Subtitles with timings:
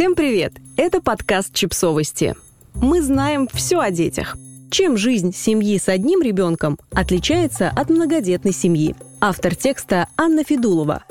[0.00, 0.54] Всем привет!
[0.78, 2.34] Это подкаст «Чипсовости».
[2.72, 4.38] Мы знаем все о детях.
[4.70, 8.94] Чем жизнь семьи с одним ребенком отличается от многодетной семьи?
[9.20, 11.04] Автор текста Анна Федулова.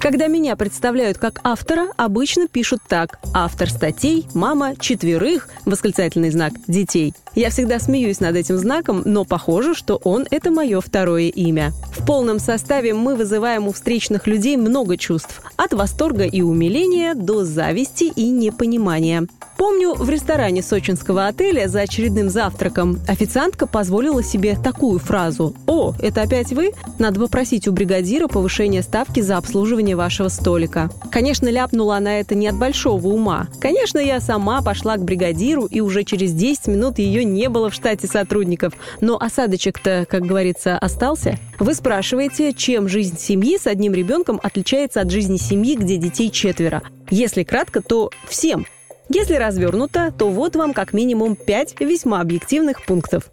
[0.00, 3.18] Когда меня представляют как автора, обычно пишут так.
[3.32, 7.14] Автор статей, мама четверых, восклицательный знак, детей.
[7.34, 11.72] Я всегда смеюсь над этим знаком, но похоже, что он– это мое второе имя.
[11.92, 15.42] В полном составе мы вызываем у встречных людей много чувств.
[15.56, 19.26] От восторга и умиления до зависти и непонимания.
[19.56, 26.22] Помню, в ресторане сочинского отеля за очередным завтраком официантка позволила себе такую фразу «О, это
[26.22, 26.72] опять вы?
[26.98, 30.90] Надо попросить у бригадира повышения ставки за обслуживание вашего столика».
[31.10, 33.48] Конечно, ляпнула она это не от большого ума.
[33.60, 37.74] Конечно, я сама пошла к бригадиру, и уже через 10 минут ее не было в
[37.74, 38.72] штате сотрудников.
[39.00, 41.38] Но осадочек-то, как говорится, остался.
[41.58, 46.82] Вы спрашиваете, чем жизнь семьи с одним ребенком отличается от жизни семьи, где детей четверо.
[47.10, 48.66] Если кратко, то всем–
[49.08, 53.30] если развернуто, то вот вам как минимум пять весьма объективных пунктов.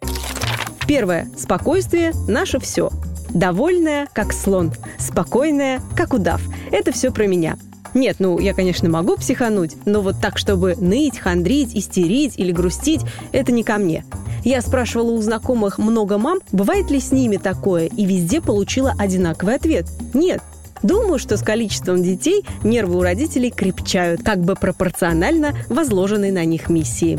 [0.87, 1.29] Первое.
[1.37, 2.91] Спокойствие– наше все.
[3.29, 4.71] Довольная, как слон.
[4.97, 6.41] Спокойная, как удав.
[6.71, 7.57] Это все про меня.
[7.93, 13.01] Нет, ну, я, конечно, могу психануть, но вот так, чтобы ныть, хандрить, истерить или грустить,
[13.31, 14.03] это не ко мне.
[14.43, 19.55] Я спрашивала у знакомых много мам, бывает ли с ними такое, и везде получила одинаковый
[19.55, 19.87] ответ.
[20.13, 20.41] Нет,
[20.81, 26.67] Думаю, что с количеством детей нервы у родителей крепчают, как бы пропорционально возложенной на них
[26.67, 27.17] миссии.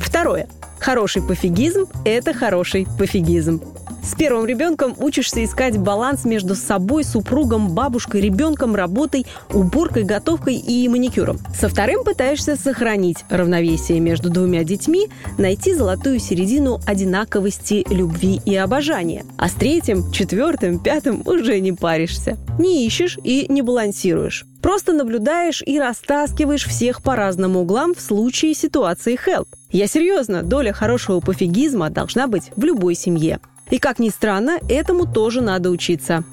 [0.00, 0.48] Второе.
[0.78, 3.62] Хороший пофигизм– это хороший пофигизм.
[4.02, 10.88] С первым ребенком учишься искать баланс между собой, супругом, бабушкой, ребенком, работой, уборкой, готовкой и
[10.88, 11.38] маникюром.
[11.58, 15.08] Со вторым пытаешься сохранить равновесие между двумя детьми,
[15.38, 19.24] найти золотую середину одинаковости любви и обожания.
[19.38, 22.36] А с третьим, четвертым, пятым уже не паришься.
[22.58, 24.46] Не ищешь и не балансируешь.
[24.60, 29.48] Просто наблюдаешь и растаскиваешь всех по разным углам в случае ситуации help.
[29.70, 33.40] Я серьезно, доля хорошего пофигизма должна быть в любой семье.
[33.70, 36.24] И, как ни странно, этому тоже надо учиться.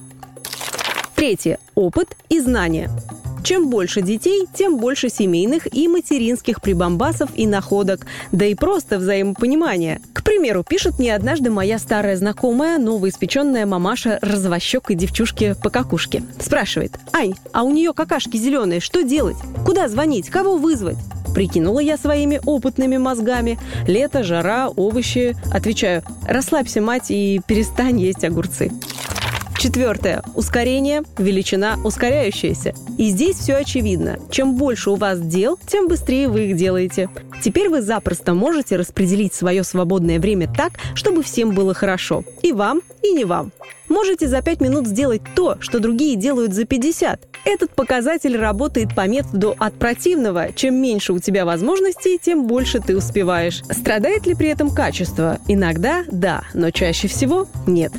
[1.15, 1.59] Третье.
[1.75, 2.89] Опыт и знания.
[3.43, 10.01] Чем больше детей, тем больше семейных и материнских прибамбасов и находок, да и просто взаимопонимания.
[10.13, 16.23] К примеру, пишет мне однажды моя старая знакомая, новоиспеченная мамаша развощекой девчушки по какушке.
[16.39, 19.37] Спрашивает, «Ань, а у нее какашки зеленые, что делать?
[19.65, 20.29] Куда звонить?
[20.29, 20.97] Кого вызвать?»
[21.33, 23.59] Прикинула я своими опытными мозгами.
[23.87, 25.35] Лето, жара, овощи.
[25.51, 28.71] Отвечаю, расслабься, мать, и перестань есть огурцы.
[29.59, 30.23] Четвертое.
[30.35, 32.73] Ускорение– величина ускоряющаяся.
[32.97, 34.17] И здесь все очевидно.
[34.31, 37.09] Чем больше у вас дел, тем быстрее вы их делаете.
[37.43, 42.23] Теперь вы запросто можете распределить свое свободное время так, чтобы всем было хорошо.
[42.41, 43.51] И вам, и не вам.
[43.87, 47.27] Можете за 5 минут сделать то, что другие делают за 50.
[47.45, 50.53] Этот показатель работает по методу от противного.
[50.53, 53.63] Чем меньше у тебя возможностей, тем больше ты успеваешь.
[53.71, 55.39] Страдает ли при этом качество?
[55.47, 57.91] Иногда– да, но чаще всего– нет.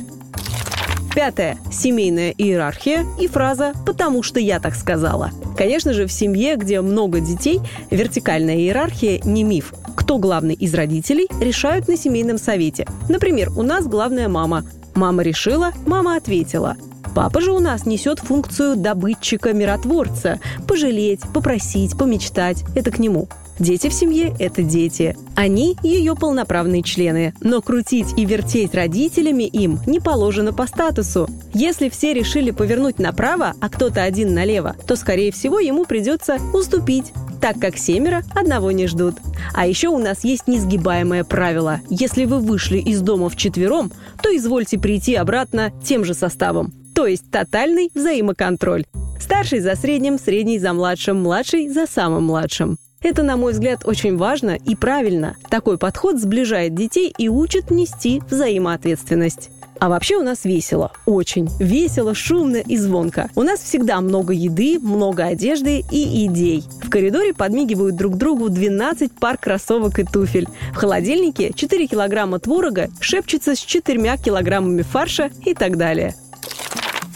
[1.13, 1.57] Пятое.
[1.69, 5.31] Семейная иерархия и фраза «потому что я так сказала».
[5.57, 9.73] Конечно же, в семье, где много детей, вертикальная иерархия не миф.
[9.97, 12.87] Кто главный из родителей, решают на семейном совете.
[13.09, 14.63] Например, у нас главная мама.
[14.95, 16.77] Мама решила, мама ответила.
[17.13, 20.39] Папа же у нас несет функцию добытчика-миротворца.
[20.67, 23.27] Пожалеть, попросить, помечтать– это к нему.
[23.59, 25.15] Дети в семье– это дети.
[25.35, 27.33] Они– ее полноправные члены.
[27.41, 31.29] Но крутить и вертеть родителями им не положено по статусу.
[31.53, 37.11] Если все решили повернуть направо, а кто-то один налево, то, скорее всего, ему придется уступить
[37.41, 39.15] так как семеро одного не ждут.
[39.53, 41.81] А еще у нас есть несгибаемое правило.
[41.89, 43.91] Если вы вышли из дома вчетвером,
[44.21, 46.71] то извольте прийти обратно тем же составом.
[46.93, 48.85] То есть тотальный взаимоконтроль.
[49.19, 52.77] Старший за средним, средний за младшим, младший за самым младшим.
[53.01, 55.35] Это, на мой взгляд, очень важно и правильно.
[55.49, 59.49] Такой подход сближает детей и учит нести взаимоответственность.
[59.79, 60.91] А вообще у нас весело.
[61.07, 63.31] Очень весело, шумно и звонко.
[63.35, 66.63] У нас всегда много еды, много одежды и идей.
[66.83, 70.47] В коридоре подмигивают друг другу 12 пар кроссовок и туфель.
[70.71, 76.13] В холодильнике 4 килограмма творога шепчется с 4 килограммами фарша и так далее.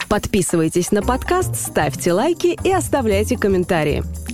[0.10, 4.04] Подписывайтесь на подкаст, ставьте лайки и оставляйте комментарии.